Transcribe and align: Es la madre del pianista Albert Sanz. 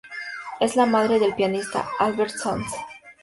Es 0.59 0.75
la 0.75 0.87
madre 0.87 1.19
del 1.19 1.35
pianista 1.35 1.87
Albert 1.99 2.31
Sanz. 2.31 2.65